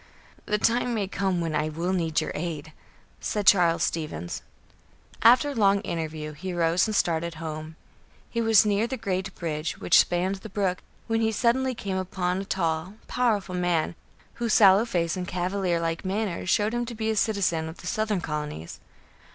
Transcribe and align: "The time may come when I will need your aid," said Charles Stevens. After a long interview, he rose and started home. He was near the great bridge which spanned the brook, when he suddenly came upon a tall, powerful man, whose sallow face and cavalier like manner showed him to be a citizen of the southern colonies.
"The 0.47 0.57
time 0.57 0.95
may 0.95 1.07
come 1.07 1.41
when 1.41 1.53
I 1.53 1.69
will 1.69 1.93
need 1.93 2.21
your 2.21 2.31
aid," 2.33 2.73
said 3.19 3.45
Charles 3.45 3.83
Stevens. 3.83 4.41
After 5.21 5.51
a 5.51 5.53
long 5.53 5.79
interview, 5.81 6.31
he 6.33 6.53
rose 6.55 6.87
and 6.87 6.95
started 6.95 7.35
home. 7.35 7.75
He 8.27 8.41
was 8.41 8.65
near 8.65 8.87
the 8.87 8.97
great 8.97 9.35
bridge 9.35 9.77
which 9.77 9.99
spanned 9.99 10.37
the 10.37 10.49
brook, 10.49 10.81
when 11.05 11.21
he 11.21 11.31
suddenly 11.31 11.75
came 11.75 11.97
upon 11.97 12.41
a 12.41 12.45
tall, 12.45 12.95
powerful 13.07 13.53
man, 13.53 13.93
whose 14.41 14.55
sallow 14.55 14.85
face 14.85 15.15
and 15.15 15.27
cavalier 15.27 15.79
like 15.79 16.03
manner 16.03 16.47
showed 16.47 16.73
him 16.73 16.87
to 16.87 16.95
be 16.95 17.11
a 17.11 17.15
citizen 17.15 17.69
of 17.69 17.77
the 17.77 17.85
southern 17.85 18.21
colonies. 18.21 18.79